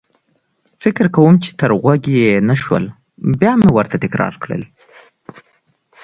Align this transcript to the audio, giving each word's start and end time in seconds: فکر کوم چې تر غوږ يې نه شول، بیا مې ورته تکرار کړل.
فکر 0.83 1.05
کوم 1.15 1.33
چې 1.43 1.49
تر 1.59 1.71
غوږ 1.81 2.03
يې 2.17 2.31
نه 2.49 2.55
شول، 2.61 2.83
بیا 3.39 3.51
مې 3.61 3.69
ورته 3.77 3.95
تکرار 4.03 4.33
کړل. 4.43 4.61